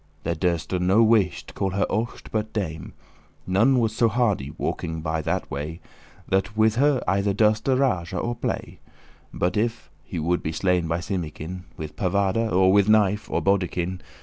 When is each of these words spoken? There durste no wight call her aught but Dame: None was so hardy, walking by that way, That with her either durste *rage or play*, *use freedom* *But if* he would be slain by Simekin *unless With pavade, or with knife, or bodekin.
There 0.23 0.33
durste 0.33 0.79
no 0.79 1.03
wight 1.03 1.51
call 1.53 1.69
her 1.77 1.85
aught 1.87 2.23
but 2.31 2.51
Dame: 2.53 2.93
None 3.45 3.77
was 3.77 3.95
so 3.95 4.07
hardy, 4.09 4.51
walking 4.57 5.01
by 5.01 5.21
that 5.21 5.51
way, 5.51 5.79
That 6.27 6.57
with 6.57 6.77
her 6.77 7.03
either 7.07 7.35
durste 7.35 7.67
*rage 7.67 8.11
or 8.11 8.33
play*, 8.33 8.79
*use 8.79 8.79
freedom* 9.29 9.39
*But 9.39 9.57
if* 9.57 9.91
he 10.03 10.17
would 10.17 10.41
be 10.41 10.53
slain 10.53 10.87
by 10.87 11.01
Simekin 11.01 11.45
*unless 11.67 11.77
With 11.77 11.97
pavade, 11.97 12.51
or 12.51 12.71
with 12.73 12.89
knife, 12.89 13.29
or 13.29 13.43
bodekin. 13.43 14.01